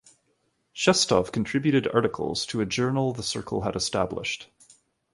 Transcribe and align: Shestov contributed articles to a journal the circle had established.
Shestov 0.75 1.31
contributed 1.31 1.87
articles 1.93 2.47
to 2.47 2.59
a 2.59 2.65
journal 2.65 3.13
the 3.13 3.21
circle 3.21 3.61
had 3.61 3.75
established. 3.75 4.49